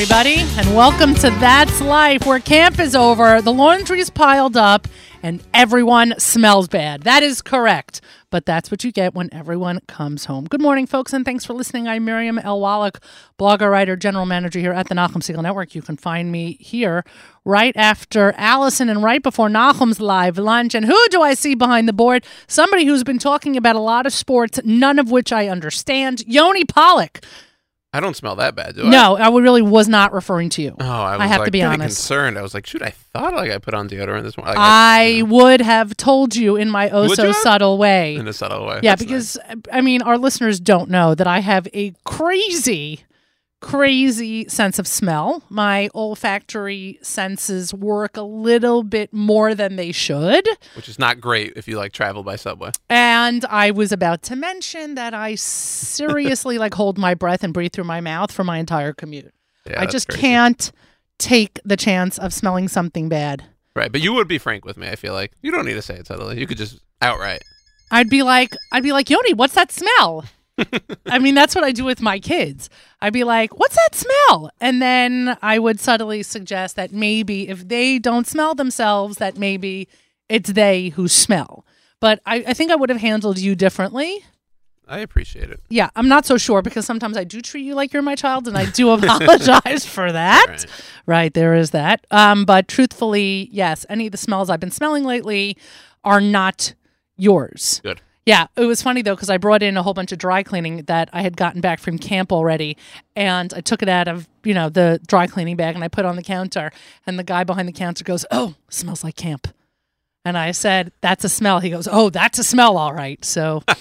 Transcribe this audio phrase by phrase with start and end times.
[0.00, 4.86] everybody, and welcome to That's Life, where camp is over, the laundry's piled up,
[5.24, 7.02] and everyone smells bad.
[7.02, 10.44] That is correct, but that's what you get when everyone comes home.
[10.44, 11.88] Good morning, folks, and thanks for listening.
[11.88, 12.60] I'm Miriam L.
[12.60, 13.02] Wallach,
[13.40, 15.74] blogger, writer, general manager here at the Nachum Segal Network.
[15.74, 17.04] You can find me here
[17.44, 20.76] right after Allison and right before Nachum's live lunch.
[20.76, 22.24] And who do I see behind the board?
[22.46, 26.22] Somebody who's been talking about a lot of sports, none of which I understand.
[26.28, 27.20] Yoni Pollock.
[27.90, 28.90] I don't smell that bad, do I?
[28.90, 30.76] No, I really was not referring to you.
[30.78, 31.96] Oh, I was have like, to be honest.
[31.96, 32.38] concerned.
[32.38, 34.56] I was like, shoot, I thought like I put on deodorant this morning.
[34.56, 38.16] Like, I would have told you in my oh Would so subtle way.
[38.16, 38.80] in a subtle way.
[38.82, 39.38] Yeah, That's because
[39.72, 43.04] I mean, our listeners don't know that I have a crazy,
[43.60, 45.42] crazy sense of smell.
[45.48, 50.48] My olfactory senses work a little bit more than they should.
[50.76, 52.70] which is not great if you like travel by subway.
[52.88, 57.72] And I was about to mention that I seriously like hold my breath and breathe
[57.72, 59.32] through my mouth for my entire commute.
[59.68, 60.20] Yeah, I just crazy.
[60.22, 60.72] can't
[61.18, 63.44] take the chance of smelling something bad.
[63.74, 64.88] Right, but you would be frank with me.
[64.88, 66.40] I feel like you don't need to say it subtly.
[66.40, 67.42] You could just outright.
[67.90, 70.24] I'd be like, I'd be like, Yoni, what's that smell?
[71.06, 72.68] I mean, that's what I do with my kids.
[73.00, 74.50] I'd be like, what's that smell?
[74.60, 79.88] And then I would subtly suggest that maybe if they don't smell themselves, that maybe
[80.28, 81.64] it's they who smell.
[82.00, 84.24] But I, I think I would have handled you differently.
[84.86, 85.60] I appreciate it.
[85.68, 88.48] Yeah, I'm not so sure because sometimes I do treat you like you're my child,
[88.48, 90.46] and I do apologize for that.
[90.48, 90.66] Right.
[91.06, 92.06] Right, there is that.
[92.10, 95.58] Um, but truthfully, yes, any of the smells I've been smelling lately
[96.04, 96.74] are not
[97.16, 97.80] yours.
[97.82, 98.00] Good.
[98.28, 100.82] Yeah, it was funny though because I brought in a whole bunch of dry cleaning
[100.84, 102.76] that I had gotten back from camp already,
[103.16, 106.04] and I took it out of you know the dry cleaning bag and I put
[106.04, 106.70] it on the counter,
[107.06, 109.48] and the guy behind the counter goes, "Oh, smells like camp,"
[110.24, 113.62] and I said, "That's a smell." He goes, "Oh, that's a smell, all right." So.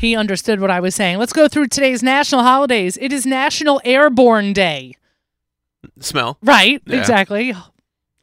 [0.00, 1.18] He understood what I was saying.
[1.18, 2.96] Let's go through today's national holidays.
[3.00, 4.94] It is National Airborne Day.
[5.98, 6.38] Smell.
[6.40, 6.98] Right, Yeah.
[7.00, 7.52] exactly.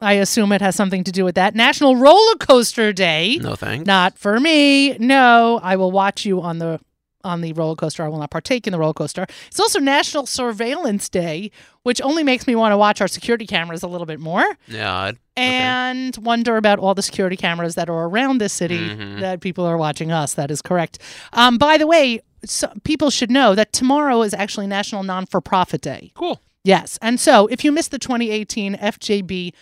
[0.00, 1.54] I assume it has something to do with that.
[1.54, 3.38] National Roller Coaster Day.
[3.40, 3.86] No thanks.
[3.86, 4.96] Not for me.
[4.98, 6.80] No, I will watch you on the
[7.24, 8.04] on the roller coaster.
[8.04, 9.26] I will not partake in the roller coaster.
[9.48, 11.50] It's also National Surveillance Day,
[11.82, 15.10] which only makes me want to watch our security cameras a little bit more Yeah.
[15.36, 19.20] And wonder about all the security cameras that are around this city Mhm.
[19.20, 20.34] that people are watching us.
[20.34, 20.98] That is correct.
[21.32, 25.40] Um, by the way, so people should know that tomorrow is actually National Non for
[25.40, 26.12] Profit Day.
[26.14, 26.40] cool.
[26.64, 26.96] Yes.
[27.02, 29.52] And so if you missed the 2018 FJB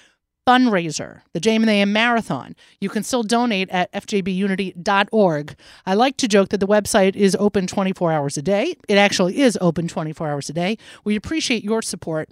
[0.46, 5.56] fundraiser, the JMA Marathon, you can still donate at fjbunity.org.
[5.86, 8.74] I like to joke that the website is open 24 hours a day.
[8.88, 10.78] It actually is open 24 hours a day.
[11.04, 12.28] We appreciate your support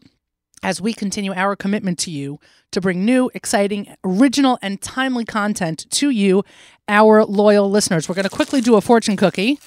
[0.63, 2.39] as we continue our commitment to you
[2.71, 6.45] to bring new, exciting, original, and timely content to you,
[6.89, 8.09] our loyal listeners.
[8.09, 9.59] We're going to quickly do a fortune cookie.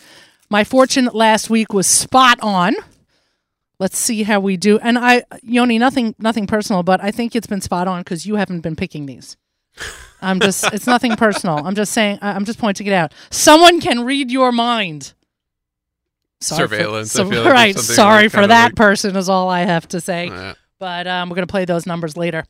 [0.49, 2.75] My fortune last week was spot on.
[3.79, 4.79] Let's see how we do.
[4.79, 8.35] And I, Yoni, nothing, nothing personal, but I think it's been spot on because you
[8.35, 9.35] haven't been picking these.
[10.21, 11.57] I'm just, it's nothing personal.
[11.65, 13.13] I'm just saying, I'm just pointing it out.
[13.31, 15.13] Someone can read your mind.
[16.41, 17.77] Sorry for- Surveillance, I so- feel like right.
[17.77, 20.53] Sorry like for that person is all I have to say.
[20.79, 22.45] But um, we're going to play those numbers later.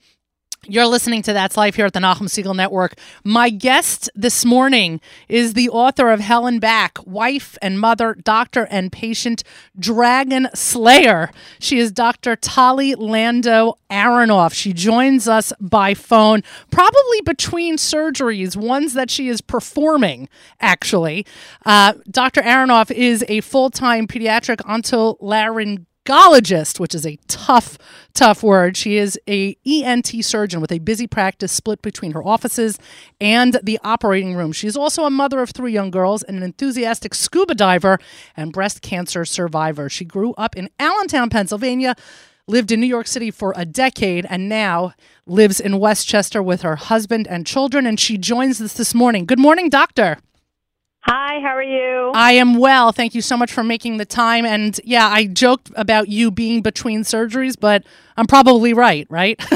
[0.68, 2.96] You're listening to That's Life here at the Nachum Segal Network.
[3.24, 5.00] My guest this morning
[5.30, 9.44] is the author of Hell and Back, wife and mother, doctor and patient,
[9.78, 11.30] dragon slayer.
[11.60, 12.36] She is Dr.
[12.36, 14.54] Tali Lando Aronoff.
[14.56, 20.28] She joins us by phone, probably between surgeries, ones that she is performing,
[20.60, 21.28] actually.
[21.64, 22.42] Uh, Dr.
[22.42, 27.78] Aronoff is a full time pediatric otolaryngologist gynecologist, which is a tough,
[28.14, 28.78] tough word.
[28.78, 32.78] She is a ENT surgeon with a busy practice split between her offices
[33.20, 34.52] and the operating room.
[34.52, 38.00] She's also a mother of three young girls and an enthusiastic scuba diver
[38.38, 39.90] and breast cancer survivor.
[39.90, 41.96] She grew up in Allentown, Pennsylvania.
[42.48, 44.94] Lived in New York City for a decade and now
[45.26, 47.88] lives in Westchester with her husband and children.
[47.88, 49.26] And she joins us this morning.
[49.26, 50.20] Good morning, doctor.
[51.08, 52.12] Hi, how are you?
[52.16, 52.92] I am well.
[52.92, 54.44] Thank you so much for making the time.
[54.44, 57.84] And yeah, I joked about you being between surgeries, but
[58.18, 59.40] I'm probably right, right?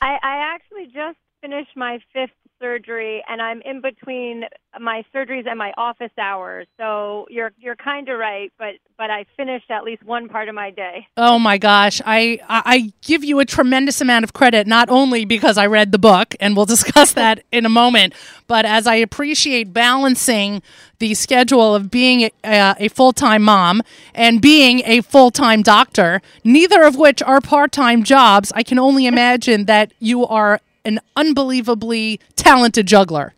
[0.00, 2.30] I, I actually just finished my fifth
[2.60, 4.44] surgery, and I'm in between
[4.78, 6.66] my surgeries and my office hours.
[6.76, 10.54] So you're you're kind of right, but but I finished at least one part of
[10.54, 11.06] my day.
[11.16, 12.00] oh my gosh.
[12.04, 15.98] I, I give you a tremendous amount of credit, not only because I read the
[15.98, 18.14] book, and we'll discuss that in a moment,
[18.46, 20.62] but as I appreciate balancing
[20.98, 23.82] the schedule of being uh, a, a full time mom
[24.14, 28.52] and being a full time doctor, neither of which are part time jobs.
[28.54, 30.60] I can only imagine that you are
[30.90, 33.32] an unbelievably talented juggler.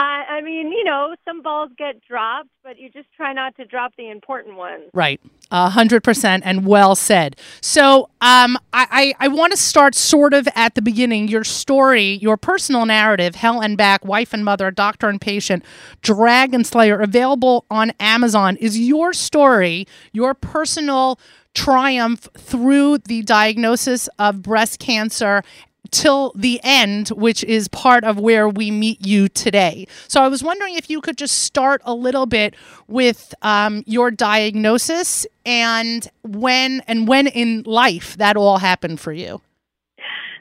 [0.00, 3.64] I, I mean, you know, some balls get dropped, but you just try not to
[3.64, 4.84] drop the important ones.
[4.94, 5.20] Right.
[5.50, 7.34] A hundred percent and well said.
[7.60, 11.26] So um I, I, I want to start sort of at the beginning.
[11.26, 15.64] Your story, your personal narrative, Hell and Back, Wife and Mother, Doctor and Patient,
[16.00, 21.18] Dragon Slayer, available on Amazon, is your story, your personal
[21.54, 25.42] triumph through the diagnosis of breast cancer
[25.90, 29.86] till the end, which is part of where we meet you today.
[30.08, 32.54] So I was wondering if you could just start a little bit
[32.86, 39.40] with um, your diagnosis and when and when in life that all happened for you.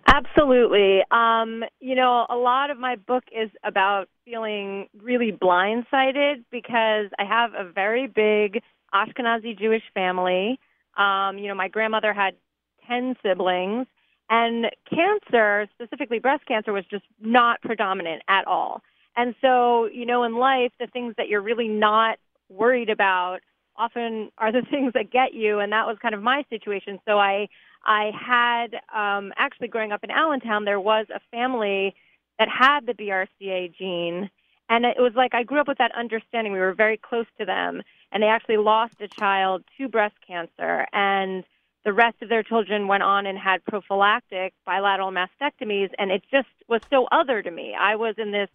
[0.07, 1.01] Absolutely.
[1.11, 7.25] Um, you know, a lot of my book is about feeling really blindsided because I
[7.27, 8.61] have a very big
[8.93, 10.59] Ashkenazi Jewish family.
[10.95, 12.35] Um, you know, my grandmother had
[12.87, 13.85] 10 siblings,
[14.29, 18.81] and cancer, specifically breast cancer, was just not predominant at all.
[19.15, 22.19] And so, you know, in life, the things that you're really not
[22.49, 23.39] worried about
[23.75, 26.99] often are the things that get you, and that was kind of my situation.
[27.07, 27.47] So I
[27.85, 31.95] I had um, actually growing up in Allentown, there was a family
[32.37, 34.29] that had the BRCA gene,
[34.69, 36.53] and it was like I grew up with that understanding.
[36.53, 37.81] We were very close to them,
[38.11, 41.43] and they actually lost a child to breast cancer, and
[41.87, 46.49] the rest of their children went on and had prophylactic bilateral mastectomies, and it just
[46.67, 47.73] was so other to me.
[47.79, 48.49] I was in this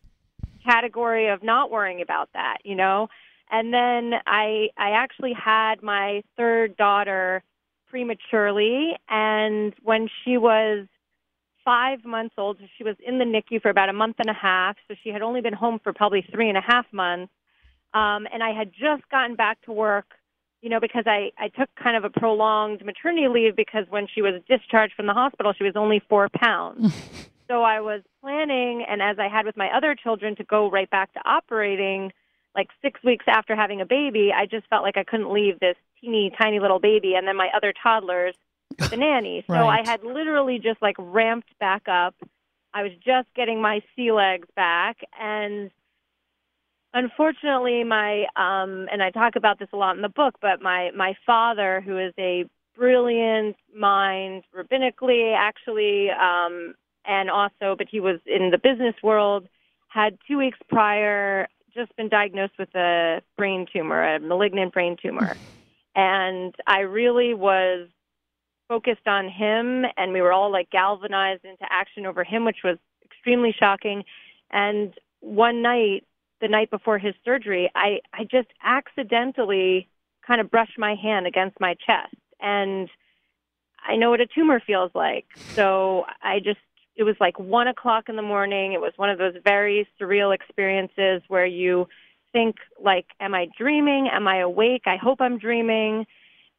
[0.62, 3.08] category of not worrying about that, you know.
[3.50, 7.42] And then I I actually had my third daughter
[7.88, 10.86] prematurely, and when she was
[11.64, 14.76] five months old, she was in the NICU for about a month and a half,
[14.88, 17.32] so she had only been home for probably three and a half months.
[17.94, 20.08] Um, and I had just gotten back to work,
[20.62, 24.22] you know, because I, I took kind of a prolonged maternity leave because when she
[24.22, 26.94] was discharged from the hospital, she was only four pounds.
[27.48, 30.88] so I was planning, and as I had with my other children, to go right
[30.88, 32.12] back to operating
[32.54, 35.76] like six weeks after having a baby, I just felt like I couldn't leave this
[36.00, 38.34] teeny tiny little baby and then my other toddlers
[38.90, 39.44] the nanny.
[39.46, 39.80] So Right.
[39.80, 42.14] I had literally just like ramped back up.
[42.74, 45.70] I was just getting my sea legs back and
[46.94, 50.90] unfortunately my um and I talk about this a lot in the book, but my
[50.96, 52.44] my father who is a
[52.76, 56.74] brilliant mind rabbinically actually um
[57.04, 59.46] and also but he was in the business world
[59.88, 65.36] had 2 weeks prior just been diagnosed with a brain tumor, a malignant brain tumor.
[65.94, 67.88] and I really was
[68.68, 72.78] focused on him and we were all like galvanized into action over him which was
[73.04, 74.04] extremely shocking
[74.50, 76.04] and one night
[76.42, 79.88] the night before his surgery i i just accidentally
[80.26, 82.14] kind of brushed my hand against my chest.
[82.40, 82.90] And
[83.88, 85.24] i know what a tumor feels like.
[85.54, 86.60] So i just
[86.94, 88.74] it was like one o'clock in the morning.
[88.74, 91.88] It was one of those very surreal experiences where you
[92.32, 94.08] think like am i dreaming?
[94.12, 94.82] Am i awake?
[94.86, 96.06] I hope i'm dreaming.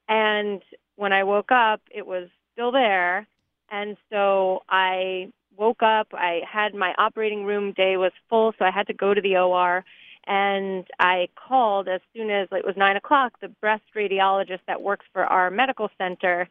[0.07, 0.61] And
[0.95, 3.27] when I woke up, it was still there.
[3.71, 6.07] And so I woke up.
[6.13, 9.37] I had my operating room day was full, so I had to go to the
[9.37, 9.83] OR.
[10.25, 15.05] And I called as soon as it was nine o'clock the breast radiologist that works
[15.11, 16.47] for our medical center.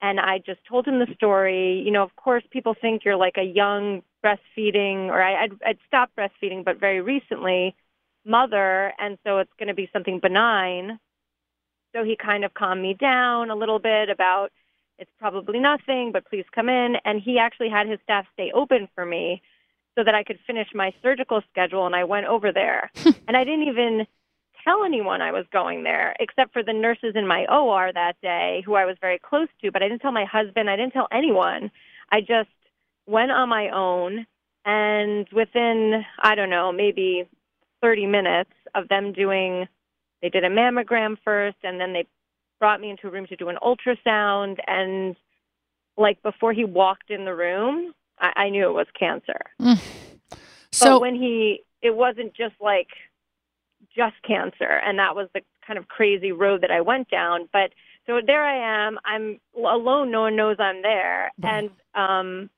[0.00, 1.80] And I just told him the story.
[1.84, 5.78] You know, of course, people think you're like a young breastfeeding, or I, I'd, I'd
[5.86, 7.76] stopped breastfeeding, but very recently,
[8.24, 8.92] mother.
[8.98, 10.98] And so it's going to be something benign.
[11.94, 14.50] So he kind of calmed me down a little bit about
[15.02, 16.96] it's probably nothing, but please come in.
[17.04, 19.42] And he actually had his staff stay open for me
[19.96, 21.86] so that I could finish my surgical schedule.
[21.86, 22.90] And I went over there.
[23.28, 24.06] and I didn't even
[24.64, 28.62] tell anyone I was going there, except for the nurses in my OR that day,
[28.64, 29.72] who I was very close to.
[29.72, 31.70] But I didn't tell my husband, I didn't tell anyone.
[32.10, 32.50] I just
[33.06, 34.26] went on my own.
[34.64, 37.28] And within, I don't know, maybe
[37.82, 39.66] 30 minutes of them doing
[40.22, 42.06] they did a mammogram first and then they
[42.62, 45.16] brought me into a room to do an ultrasound and
[45.96, 49.40] like before he walked in the room i, I knew it was cancer
[50.70, 52.86] So but when he it wasn't just like
[53.96, 57.72] just cancer and that was the kind of crazy road that i went down but
[58.06, 62.48] so there i am i'm alone no one knows i'm there and um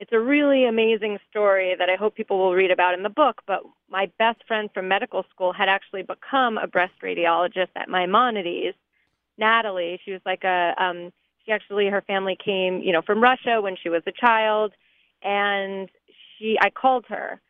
[0.00, 3.40] it's a really amazing story that I hope people will read about in the book.
[3.46, 8.76] But my best friend from medical school had actually become a breast radiologist at Maimonides.
[9.38, 11.12] Natalie, she was like a, um,
[11.44, 14.72] she actually, her family came, you know, from Russia when she was a child.
[15.22, 15.88] And
[16.38, 17.40] she, I called her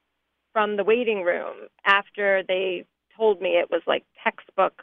[0.53, 4.83] from the waiting room after they told me it was like textbook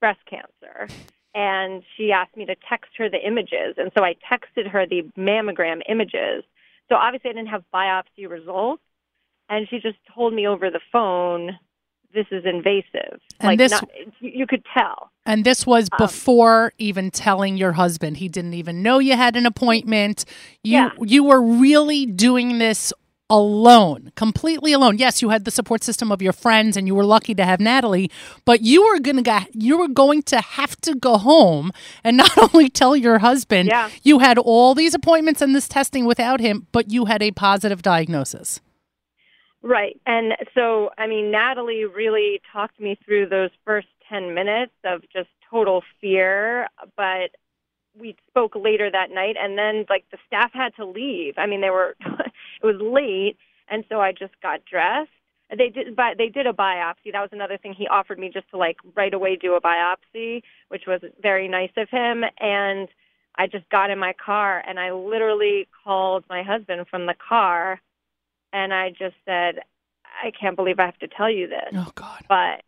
[0.00, 0.88] breast cancer.
[1.34, 3.76] And she asked me to text her the images.
[3.78, 6.44] And so I texted her the mammogram images.
[6.88, 8.82] So obviously I didn't have biopsy results.
[9.48, 11.58] and she just told me over the phone,
[12.14, 13.88] "This is invasive." And like, this- not,
[14.20, 15.10] you could tell.
[15.24, 18.16] And this was Um, before even telling your husband.
[18.18, 20.24] He didn't even know you had an appointment.
[20.64, 20.90] You Yeah.
[21.04, 22.92] you were really doing this
[23.30, 24.98] alone, completely alone.
[24.98, 27.60] Yes, you had the support system of your friends and you were lucky to have
[27.60, 28.10] Natalie,
[28.44, 31.72] but you were going to you were going to have to go home
[32.04, 33.88] and not only tell your husband Yeah.
[34.02, 37.80] you had all these appointments and this testing without him, but you had a positive
[37.80, 38.60] diagnosis.
[39.62, 40.00] Right.
[40.06, 45.28] And so, I mean, Natalie really talked me through those first 10 minutes of just
[45.48, 47.30] total fear, but
[47.98, 51.34] we spoke later that night and then like the staff had to leave.
[51.36, 53.36] I mean, they were it was late
[53.68, 55.10] and so I just got dressed.
[55.56, 57.12] They did but they did a biopsy.
[57.12, 60.42] That was another thing he offered me just to like right away do a biopsy,
[60.68, 62.88] which was very nice of him and
[63.36, 67.80] I just got in my car and I literally called my husband from the car
[68.52, 69.60] and I just said,
[70.04, 71.70] I can't believe I have to tell you this.
[71.74, 72.24] Oh God.
[72.28, 72.62] But,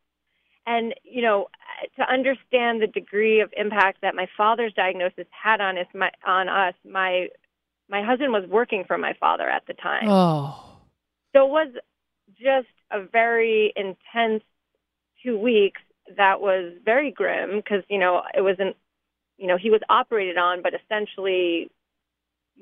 [0.67, 1.49] and, you know,
[1.97, 6.49] to understand the degree of impact that my father's diagnosis had on us, my, on
[6.49, 7.29] us, my,
[7.89, 10.09] my husband was working for my father at the time.
[10.09, 10.79] Oh.
[11.35, 11.69] So it was
[12.41, 14.43] just a very intense
[15.23, 15.83] two weeks
[16.17, 18.77] that was very grim because, you know, it wasn't,
[19.37, 21.71] you know, he was operated on, but essentially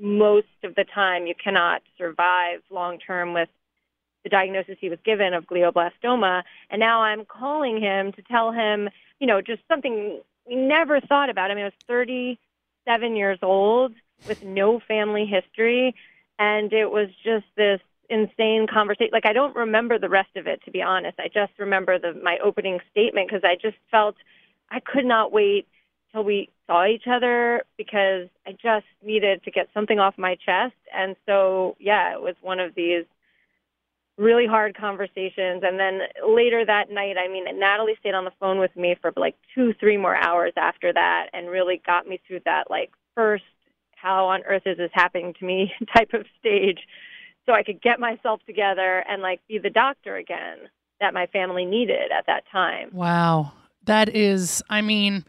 [0.00, 3.48] most of the time you cannot survive long term with
[4.24, 6.42] the diagnosis he was given of glioblastoma.
[6.70, 11.30] And now I'm calling him to tell him, you know, just something we never thought
[11.30, 11.50] about.
[11.50, 13.92] I mean, I was 37 years old
[14.26, 15.94] with no family history.
[16.38, 19.10] And it was just this insane conversation.
[19.12, 21.18] Like, I don't remember the rest of it, to be honest.
[21.18, 24.16] I just remember the, my opening statement because I just felt
[24.70, 25.66] I could not wait
[26.12, 30.74] till we saw each other because I just needed to get something off my chest.
[30.94, 33.04] And so, yeah, it was one of these
[34.18, 35.62] really hard conversations.
[35.64, 39.12] And then later that night, I mean, Natalie stayed on the phone with me for
[39.16, 43.44] like two, three more hours after that and really got me through that, like, first,
[43.96, 46.80] how on earth is this happening to me type of stage
[47.46, 50.58] so I could get myself together and, like, be the doctor again
[51.00, 52.90] that my family needed at that time.
[52.92, 53.52] Wow.
[53.84, 55.24] That is, I mean,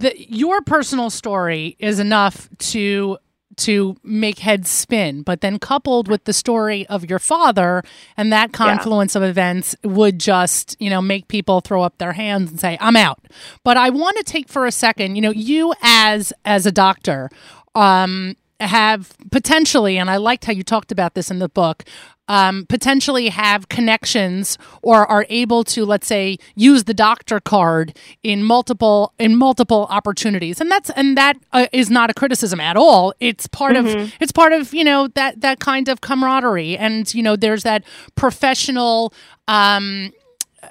[0.00, 3.18] the, your personal story is enough to
[3.56, 7.82] to make heads spin, but then coupled with the story of your father
[8.16, 12.50] and that confluence of events would just, you know, make people throw up their hands
[12.50, 13.20] and say, "I'm out."
[13.62, 17.28] But I want to take for a second, you know, you as as a doctor,
[17.74, 21.84] um, have potentially, and I liked how you talked about this in the book,
[22.30, 28.44] um, potentially have connections or are able to, let's say, use the doctor card in
[28.44, 33.12] multiple in multiple opportunities, and that's and that uh, is not a criticism at all.
[33.18, 33.86] It's part of
[34.20, 37.82] it's part of you know that that kind of camaraderie, and you know there's that
[38.14, 39.12] professional.
[39.48, 40.12] Um,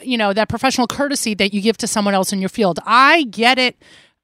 [0.01, 2.79] you know that professional courtesy that you give to someone else in your field.
[2.85, 3.75] I get it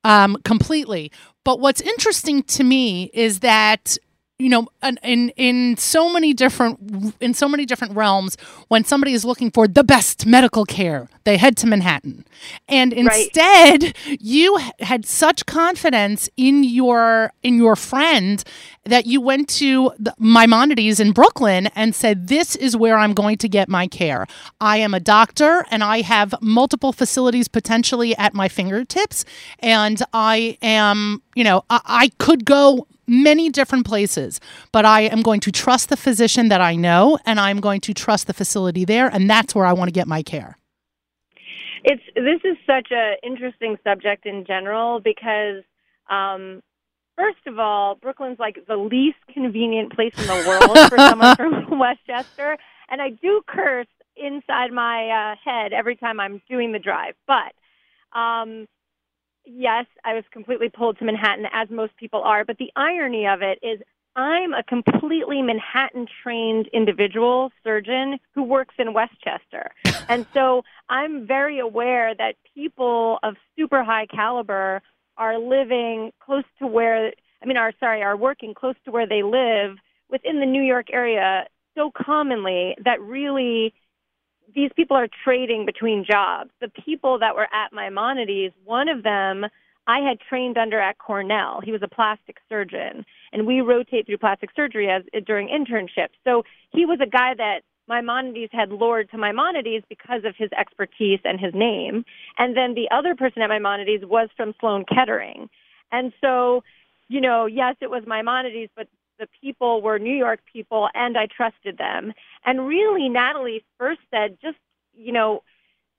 [0.06, 1.12] um, completely.
[1.44, 3.98] But what's interesting to me is that
[4.38, 8.36] you know in, in in so many different in so many different realms
[8.68, 12.24] when somebody is looking for the best medical care they head to manhattan.
[12.68, 18.44] And instead you had such confidence in your in your friend
[18.84, 23.38] that you went to the maimonides in brooklyn and said this is where i'm going
[23.38, 24.28] to get my care.
[24.62, 29.26] I am a doctor and i have multiple facilities potentially at my fingertips
[29.60, 34.40] and i am you know i, I could go many different places,
[34.72, 37.94] but I am going to trust the physician that I know and I'm going to
[37.94, 40.58] trust the facility there and that's where I want to get my care.
[41.84, 45.64] It's this is such a interesting subject in general because
[46.10, 46.62] um
[47.16, 51.80] first of all, Brooklyn's like the least convenient place in the world for someone from
[51.80, 52.58] Westchester,
[52.90, 57.14] and I do curse inside my uh, head every time I'm doing the drive.
[57.28, 57.54] But
[58.18, 58.68] um
[59.46, 62.46] yes, I was completely pulled to Manhattan, as most people are.
[62.46, 63.82] But the irony of it is,
[64.16, 69.72] I'm a completely Manhattan trained individual surgeon who works in Westchester.
[70.10, 74.82] and so I'm very aware that people of super high caliber
[75.18, 77.12] are living close to where,
[77.42, 79.78] I mean, are sorry, are working close to where they live
[80.10, 83.74] within the New York area so commonly that really
[84.56, 86.50] these people are trading between jobs.
[86.62, 89.46] The people that were at Maimonides, one of them
[89.88, 91.62] I had trained under at Cornell.
[91.64, 96.16] He was a plastic surgeon, and we rotate through plastic surgery as during internships.
[96.24, 101.20] So he was a guy that Maimonides had lured to Maimonides because of his expertise
[101.24, 102.04] and his name.
[102.38, 105.50] And then the other person at Maimonides was from Sloan Kettering.
[105.92, 106.64] And so,
[107.08, 108.88] you know, yes, it was Maimonides, but
[109.20, 112.14] the people were New York people and I trusted them.
[112.46, 114.58] And really, Natalie first said, just,
[114.94, 115.44] you know,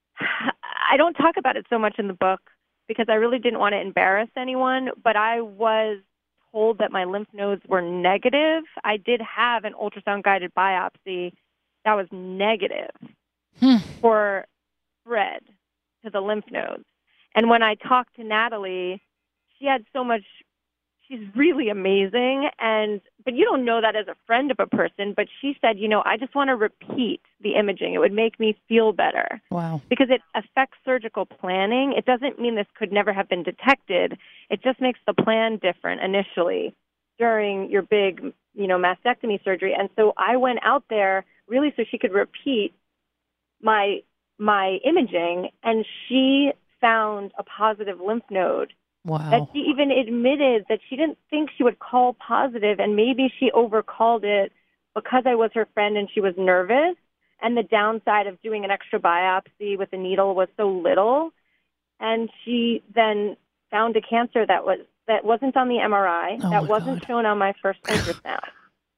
[0.19, 2.41] I don't talk about it so much in the book
[2.87, 5.99] because I really didn't want to embarrass anyone, but I was
[6.51, 8.63] told that my lymph nodes were negative.
[8.83, 11.33] I did have an ultrasound guided biopsy
[11.85, 12.91] that was negative
[13.59, 13.77] Hmm.
[14.01, 14.45] for
[15.01, 15.41] spread
[16.03, 16.85] to the lymph nodes.
[17.35, 19.01] And when I talked to Natalie,
[19.57, 20.23] she had so much
[21.07, 25.13] she's really amazing and but you don't know that as a friend of a person,
[25.15, 27.93] but she said, you know, I just want to repeat the imaging.
[27.93, 29.81] It would make me feel better Wow.
[29.89, 31.93] because it affects surgical planning.
[31.97, 34.17] It doesn't mean this could never have been detected.
[34.49, 36.73] It just makes the plan different initially
[37.19, 39.75] during your big, you know, mastectomy surgery.
[39.77, 42.73] And so I went out there really so she could repeat
[43.61, 43.99] my
[44.39, 48.71] my imaging and she found a positive lymph node
[49.05, 53.51] that she even admitted that she didn't think she would call positive and maybe she
[53.51, 54.51] overcalled it
[54.95, 56.95] because I was her friend and she was nervous
[57.41, 61.31] and the downside of doing an extra biopsy with a needle was so little
[61.99, 63.37] and she then
[63.71, 67.07] found a cancer that was that wasn't on the MRI Oh, that wasn't God.
[67.07, 68.39] shown on my first ultrasound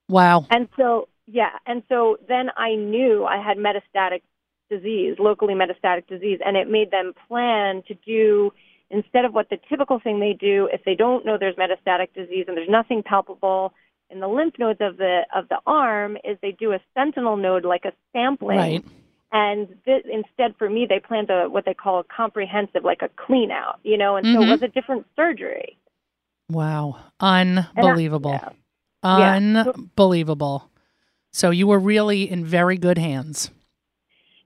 [0.10, 0.48] Wow.
[0.50, 4.22] and so, yeah, and so then I knew I had metastatic
[4.70, 8.52] disease, locally metastatic disease, and it made them plan to do
[8.92, 12.46] instead of what the typical thing they do if they don't know there's metastatic disease
[12.48, 13.74] and there's nothing palpable
[14.10, 17.66] in the lymph nodes of the of the arm is they do a sentinel node
[17.66, 18.84] like a sampling Right.
[19.32, 23.10] and th- instead for me they planned a what they call a comprehensive like a
[23.16, 24.48] clean out you know and so Mhm.
[24.48, 25.78] it was a different surgery
[26.52, 26.96] Wow.
[27.20, 28.32] Unbelievable.
[28.32, 28.50] yeah.
[29.04, 29.34] Yeah.
[29.76, 30.70] Unbelievable.
[31.32, 33.52] So you were really in very good hands.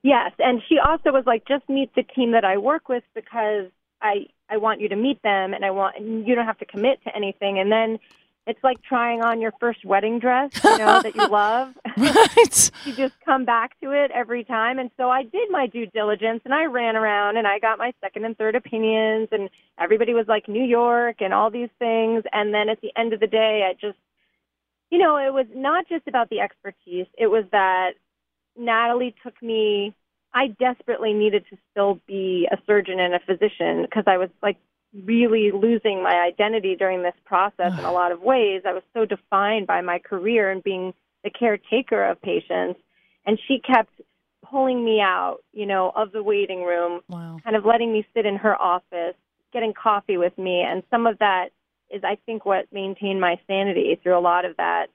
[0.04, 3.68] Yes, and she also was like, just meet the team that I work with because
[4.04, 6.66] I I want you to meet them, and I want and you don't have to
[6.66, 7.58] commit to anything.
[7.60, 8.00] And then
[8.46, 11.74] it's like trying on your first wedding dress, you know, that you love.
[11.98, 12.72] Right.
[12.86, 14.80] you just come back to it every time.
[14.80, 17.94] And so I did my due diligence, and I ran around and I got my
[18.02, 19.50] second and third opinions, and
[19.80, 22.24] everybody was like New York and all these things.
[22.34, 23.98] And then at the end of the day, I just
[24.94, 27.08] you know, it was not just about the expertise.
[27.18, 27.94] It was that
[28.56, 29.96] Natalie took me.
[30.34, 34.58] I desperately needed to still be a surgeon and a physician because I was like
[35.06, 38.64] really losing my identity during this process in a lot of ways.
[38.66, 40.94] I was so defined by my career and being
[41.24, 42.80] the caretaker of patients.
[43.26, 43.92] And she kept
[44.50, 47.40] pulling me out, you know, of the waiting room, Wow.
[47.44, 49.16] kind of letting me sit in her office,
[49.54, 50.62] getting coffee with me.
[50.62, 51.50] And some of that
[51.90, 54.88] is, I think, what maintained my sanity through a lot of that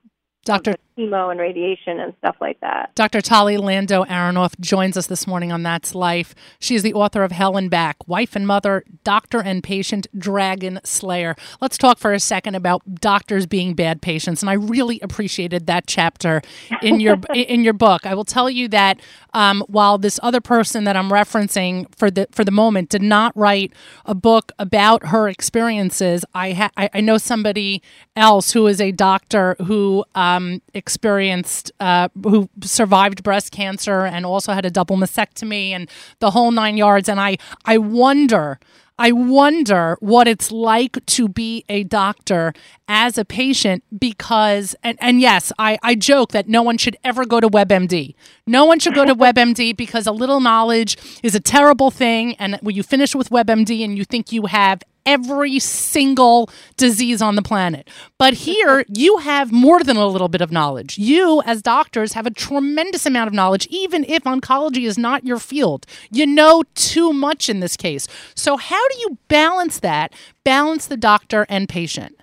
[0.44, 0.76] Dr.
[0.98, 2.94] chemo and radiation and stuff like that.
[2.94, 3.20] Dr.
[3.20, 6.34] Tali Lando Aronoff joins us this morning on That's Life.
[6.58, 10.80] She is the author of Hell and Back, Wife and Mother, Doctor and Patient, Dragon
[10.84, 11.36] Slayer.
[11.60, 15.86] Let's talk for a second about doctors being bad patients, and I really appreciated that
[15.86, 16.42] chapter
[16.82, 18.04] in your in your book.
[18.04, 19.00] I will tell you that
[19.34, 23.36] um, while this other person that I'm referencing for the for the moment did not
[23.36, 23.72] write
[24.04, 27.82] a book about her experiences, I ha- I, I know somebody
[28.16, 34.52] else who is a doctor who um, experienced uh, who survived breast cancer and also
[34.54, 37.10] had a double mastectomy and the whole nine yards.
[37.10, 38.58] And I I wonder.
[39.00, 42.52] I wonder what it's like to be a doctor
[42.88, 47.24] as a patient because, and, and yes, I, I joke that no one should ever
[47.24, 48.16] go to WebMD.
[48.48, 52.34] No one should go to WebMD because a little knowledge is a terrible thing.
[52.40, 57.34] And when you finish with WebMD and you think you have every single disease on
[57.34, 57.88] the planet.
[58.18, 60.98] But here, you have more than a little bit of knowledge.
[60.98, 65.38] You, as doctors, have a tremendous amount of knowledge, even if oncology is not your
[65.38, 65.86] field.
[66.10, 68.06] You know too much in this case.
[68.34, 70.12] So, how do you balance that?
[70.44, 72.16] Balance the doctor and patient?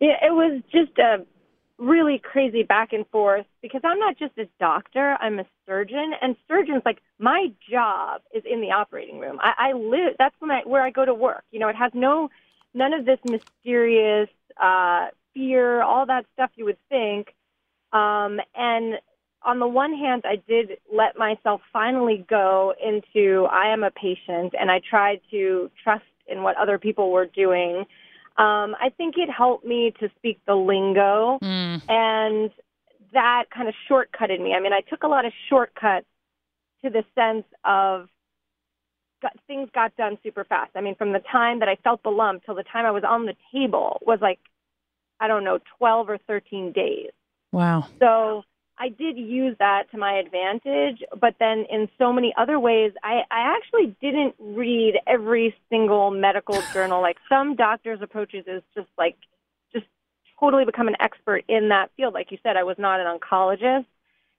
[0.00, 1.26] Yeah, it was just a
[1.80, 6.12] really crazy back and forth because I'm not just a doctor, I'm a surgeon.
[6.20, 9.38] And surgeons, like, my job is in the operating room.
[9.40, 11.44] I, I live, that's when I, where I go to work.
[11.50, 12.28] You know, it has no,
[12.74, 14.28] none of this mysterious
[14.62, 17.34] uh, fear, all that stuff you would think.
[17.92, 18.96] Um, and
[19.42, 24.54] on the one hand, I did let myself finally go into I am a patient
[24.58, 27.86] and I tried to trust in what other people were doing.
[28.36, 32.50] Um, I think it helped me to speak the lingo Mm, and
[33.12, 34.54] that kind of shortcutted me.
[34.54, 36.06] I mean, I took a lot of shortcuts
[36.82, 38.08] to the sense of
[39.20, 40.70] got, things got done super fast.
[40.74, 43.04] I mean, from the time that I felt the lump till the time I was
[43.06, 44.38] on the table was like,
[45.18, 47.10] I don't know, 12 or 13 days.
[47.52, 47.86] wow.
[47.98, 48.44] So
[48.80, 53.20] I did use that to my advantage, but then in so many other ways, I,
[53.30, 57.02] I actually didn't read every single medical journal.
[57.02, 59.16] Like some doctors' approaches is just like,
[59.70, 59.84] just
[60.40, 62.14] totally become an expert in that field.
[62.14, 63.84] Like you said, I was not an oncologist,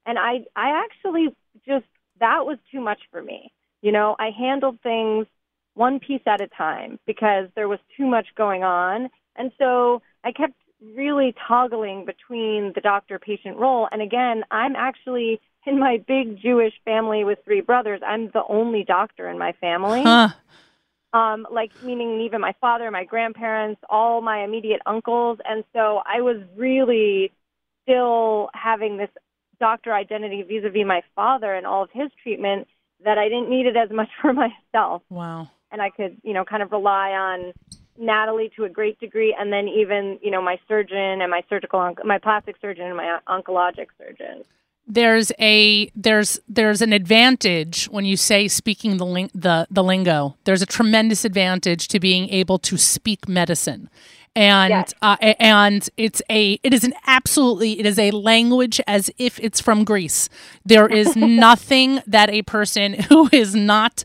[0.08, 1.28] and I I actually
[1.68, 1.86] just
[2.20, 3.54] that was too much for me.
[3.84, 5.28] You know, I handled things
[5.76, 10.32] one piece at a time because there was too much going on, and so I
[10.32, 10.56] kept
[10.96, 13.88] really toggling between the doctor patient role.
[13.92, 18.02] And again, I'm actually in my big Jewish family with three brothers.
[18.06, 20.02] I'm the only doctor in my family.
[20.04, 20.30] Huh.
[21.14, 26.22] Um, like meaning even my father, my grandparents, all my immediate uncles, and so I
[26.22, 27.34] was really
[27.84, 29.10] still having this
[29.60, 32.66] doctor identity vis-a-vis my father and all of his treatment
[33.04, 35.50] that I didn't need it as much for myself, Wow.
[35.70, 37.52] and I could you know kind of rely on
[37.98, 41.80] Natalie to a great degree, and then even you know my surgeon and my surgical
[41.80, 44.44] onc- my plastic surgeon and my oncologic surgeon.
[44.88, 50.36] there's a there's there's an advantage when you say speaking the ling- the the lingo.
[50.46, 53.90] There's a tremendous advantage to being able to speak medicine.
[54.34, 54.94] And Yes.
[55.02, 59.60] uh, and it's a it is an absolutely it is a language as if it's
[59.62, 60.30] from Greece.
[60.66, 61.16] There is
[61.48, 64.04] nothing that a person who is not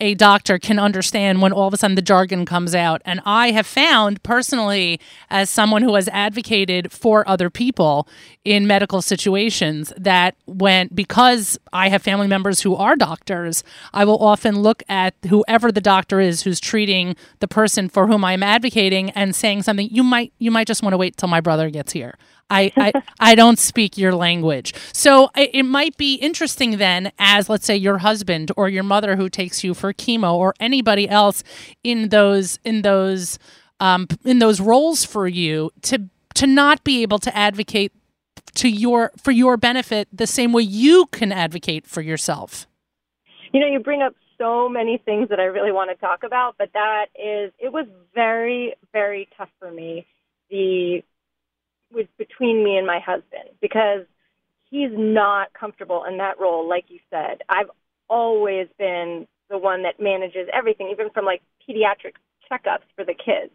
[0.00, 3.00] a doctor can understand when all of a sudden the jargon comes out.
[3.04, 8.08] And I have found personally, as someone who has advocated for other people
[8.44, 14.18] in medical situations, that when because I have family members who are doctors, I will
[14.18, 19.10] often look at whoever the doctor is who's treating the person for whom I'm advocating
[19.10, 19.88] and saying something.
[19.90, 22.18] You might you might just want to wait till my brother gets here.
[22.54, 24.74] I, I, I don't speak your language.
[24.92, 29.16] So it, it might be interesting then, as let's say your husband or your mother
[29.16, 31.42] who takes you for chemo or anybody else
[31.82, 33.38] in those in those
[33.80, 37.92] um, in those roles for you to to not be able to advocate
[38.54, 42.66] to your for your benefit the same way you can advocate for yourself.
[43.52, 46.56] You know, you bring up so many things that I really want to talk about,
[46.58, 50.06] but that is, it was very, very tough for me.
[50.50, 51.04] The
[51.94, 54.06] was between me and my husband because
[54.70, 57.42] he's not comfortable in that role, like you said.
[57.48, 57.70] I've
[58.08, 62.14] always been the one that manages everything, even from like pediatric
[62.50, 63.52] checkups for the kids.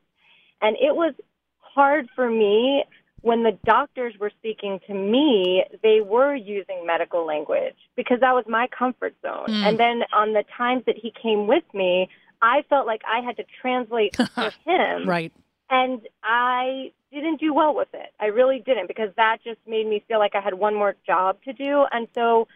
[0.62, 1.13] And it was
[1.60, 2.84] hard for me
[3.21, 8.45] when the doctors were speaking to me, they were using medical language because that was
[8.47, 9.47] my comfort zone.
[9.47, 9.67] Mm.
[9.67, 12.10] And then on the times that he came with me,
[12.41, 15.08] I felt like I had to translate for him.
[15.08, 15.34] Right.
[15.69, 18.11] And I didn't do well with it.
[18.19, 21.37] I really didn't because that just made me feel like I had one more job
[21.43, 21.85] to do.
[21.91, 22.47] And so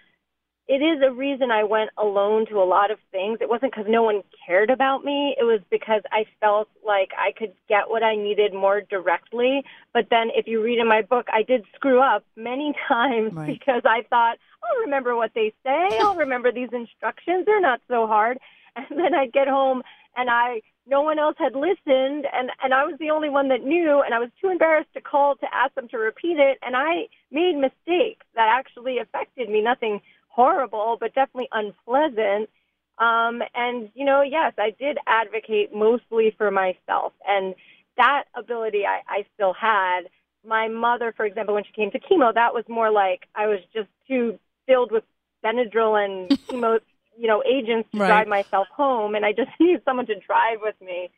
[0.68, 3.40] it is a reason I went alone to a lot of things.
[3.42, 5.36] It wasn't because no one cared about me.
[5.38, 9.64] It was because I felt like I could get what I needed more directly.
[9.94, 13.48] But then if you read in my book, I did screw up many times Right.
[13.60, 16.00] because I thought, I'll remember what they say.
[16.00, 17.46] I'll remember these instructions.
[17.46, 18.38] They're not so hard.
[18.76, 19.84] And then I'd get home
[20.16, 23.64] and I no one else had listened and and I was the only one that
[23.64, 26.76] knew and I was too embarrassed to call to ask them to repeat it and
[26.76, 29.62] I made mistakes that actually affected me.
[29.62, 32.50] Nothing horrible but definitely unpleasant.
[32.98, 37.56] Um and you know yes I did advocate mostly for myself and
[37.98, 40.02] that ability I I still had.
[40.46, 43.60] My mother for example when she came to chemo that was more like I was
[43.74, 45.06] just too filled with
[45.44, 46.80] Benadryl and chemo
[47.18, 48.08] you know agents to Right.
[48.08, 51.10] drive myself home and I just need someone to drive with me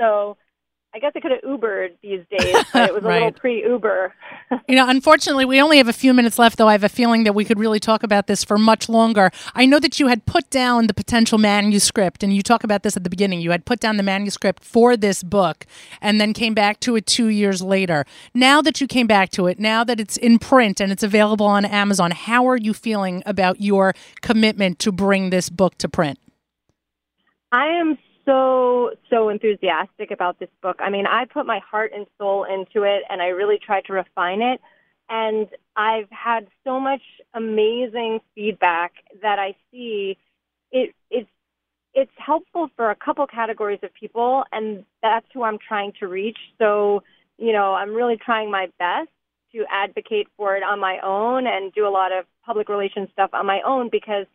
[0.00, 0.36] so
[0.94, 4.14] I guess I could have Ubered these days, but it was a little pre-Uber.
[4.68, 7.24] You know, unfortunately, we only have a few minutes left, though I have a feeling
[7.24, 9.30] that we could really talk about this for much longer.
[9.54, 12.96] I know that you had put down the potential manuscript, and you talk about this
[12.96, 13.40] at the beginning.
[13.40, 15.66] You had put down the manuscript for this book
[16.00, 18.04] and then came back to it two years later.
[18.32, 21.46] Now that you came back to it, now that it's in print and it's available
[21.46, 26.18] on Amazon, how are you feeling about your commitment to bring this book to print?
[27.50, 30.76] I am so so enthusiastic about this book.
[30.80, 33.92] I mean, I put my heart and soul into it and I really tried to
[33.92, 34.60] refine it
[35.08, 37.02] and I've had so much
[37.34, 40.16] amazing feedback that I see
[40.72, 41.28] it it's
[41.92, 46.38] it's helpful for a couple categories of people and that's who I'm trying to reach.
[46.58, 47.04] So,
[47.38, 49.10] you know, I'm really trying my best
[49.52, 53.30] to advocate for it on my own and do a lot of public relations stuff
[53.32, 54.26] on my own because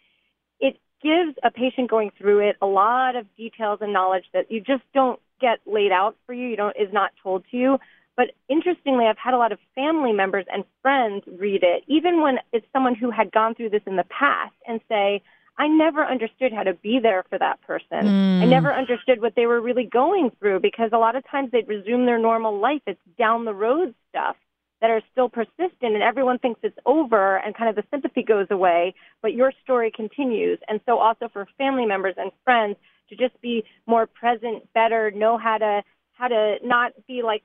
[1.02, 4.84] gives a patient going through it a lot of details and knowledge that you just
[4.94, 6.48] don't get laid out for you.
[6.48, 7.80] You don't is not told to you.
[8.18, 12.40] But interestingly, I've had a lot of family members and friends read it, even when
[12.52, 15.22] it's someone who had gone through this in the past, and say,
[15.58, 18.08] "I never understood how to be there for that person.
[18.42, 18.50] I Mm.
[18.50, 22.06] never understood what they were really going through because a lot of times they'd resume
[22.06, 22.82] their normal life.
[22.86, 24.36] It's down the road stuff."
[24.82, 28.48] That are still persistent and everyone thinks it's over and kind of the sympathy goes
[28.50, 30.60] away, but your story continues.
[30.68, 32.78] And so also for family members and friends
[33.10, 37.44] to just be more present, better, know how to how to not be like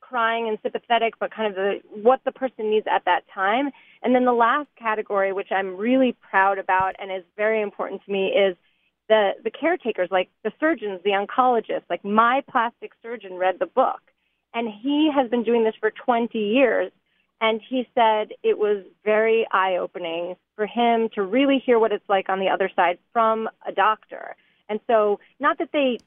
[0.00, 3.70] crying and sympathetic, but kind of the what the person needs at that time.
[4.02, 8.12] And then the last category, which I'm really proud about and is very important to
[8.12, 8.56] me, is
[9.08, 11.84] the the caretakers, like the surgeons, the oncologists.
[11.90, 14.00] Like my plastic surgeon read the book,
[14.56, 16.90] and he has been doing this for 20 years.
[17.42, 22.08] And he said it was very eye opening for him to really hear what it's
[22.08, 24.34] like on the other side from a doctor.
[24.70, 25.98] And so, not that they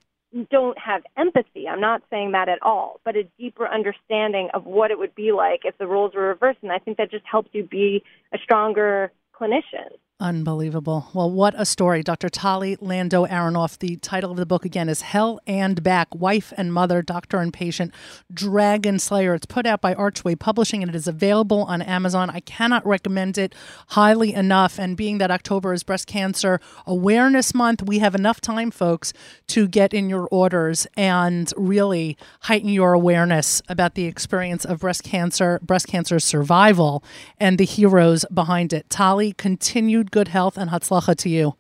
[0.50, 4.90] don't have empathy, I'm not saying that at all, but a deeper understanding of what
[4.90, 6.60] it would be like if the roles were reversed.
[6.64, 9.92] And I think that just helps you be a stronger clinician.
[10.22, 11.08] Unbelievable.
[11.14, 12.04] Well, what a story.
[12.04, 12.28] Dr.
[12.28, 13.80] Tali Lando Aronoff.
[13.80, 17.54] The title of the book again is Hell and Back Wife and Mother, Doctor and
[17.54, 17.94] Patient,
[18.34, 19.34] Dragon Slayer.
[19.34, 22.30] It's put out by Archway Publishing and it is available on Amazon.
[22.30, 23.56] I cannot recommend it
[23.88, 24.78] highly enough.
[24.78, 29.14] And being that October is Breast Cancer Awareness Month, we have enough time, folks,
[29.48, 35.04] to get in your orders and really heighten your awareness about the experience of breast
[35.04, 37.06] cancer, breast cancer survival,
[37.40, 38.90] and the heroes behind it.
[38.90, 41.56] Tali, continued good health and hatzlacha to you.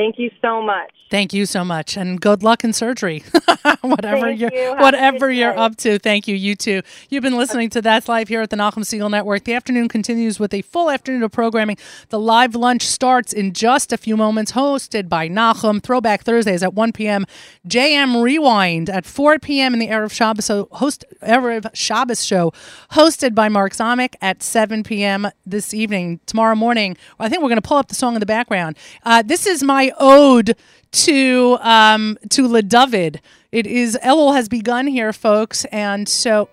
[0.00, 0.90] Thank you so much.
[1.10, 3.22] Thank you so much, and good luck in surgery.
[3.82, 4.74] whatever Thank you're, you.
[4.76, 5.58] Whatever you're day.
[5.58, 5.98] up to.
[5.98, 6.34] Thank you.
[6.34, 6.80] You too.
[7.10, 9.44] You've been listening to That's Life here at the Nachum Segal Network.
[9.44, 11.76] The afternoon continues with a full afternoon of programming.
[12.08, 15.82] The live lunch starts in just a few moments, hosted by Nachum.
[15.82, 17.26] Throwback Thursdays at 1 p.m.
[17.68, 19.74] JM Rewind at 4 p.m.
[19.74, 22.52] in the Erev Shabbos so host Erev Shabbos show,
[22.92, 25.28] hosted by Mark Zomick at 7 p.m.
[25.44, 26.20] this evening.
[26.24, 28.78] Tomorrow morning, I think we're going to pull up the song in the background.
[29.02, 30.56] Uh, this is my ode
[30.92, 33.20] to um, to LeDavid.
[33.52, 36.48] It is Elul has begun here, folks, and so.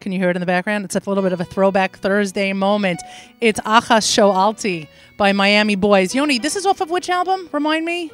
[0.00, 0.86] Can you hear it in the background?
[0.86, 3.02] It's a little bit of a throwback Thursday moment.
[3.42, 6.14] It's Achas Shoalti by Miami Boys.
[6.14, 7.50] Yoni, this is off of which album?
[7.52, 8.10] Remind me?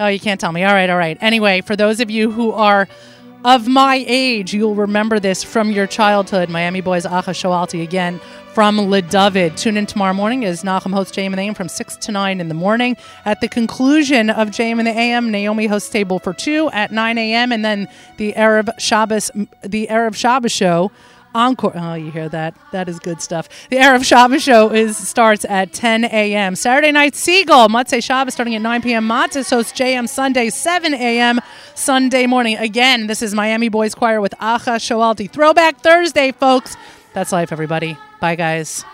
[0.00, 0.64] Oh, you can't tell me.
[0.64, 1.16] All right, all right.
[1.20, 2.88] Anyway, for those of you who are
[3.44, 6.48] of my age, you'll remember this from your childhood.
[6.48, 8.20] Miami Boys Acha Shoalti again
[8.58, 9.56] from LeDavid.
[9.56, 12.40] Tune in tomorrow morning as Nachum hosts JM and the AM from 6 to 9
[12.40, 12.96] in the morning.
[13.24, 17.18] At the conclusion of JM and the AM, Naomi hosts Table for Two at 9
[17.18, 17.52] a.m.
[17.52, 19.30] and then the Erev Shabbos,
[19.62, 20.90] the Erev Shabbos show.
[21.36, 21.72] Encore.
[21.76, 22.56] Oh, you hear that?
[22.72, 23.48] That is good stuff.
[23.68, 26.56] The Erev Shabbos show is starts at 10 a.m.
[26.56, 29.06] Saturday night Seagull, Motzei Shabbos starting at 9 p.m.
[29.06, 31.38] Matzah hosts JM Sunday 7 a.m.
[31.76, 32.56] Sunday morning.
[32.56, 35.30] Again, this is Miami Boys Choir with Acha Shoalti.
[35.30, 36.76] Throwback Thursday, folks.
[37.12, 37.98] That's life, everybody.
[38.20, 38.84] Bye, guys.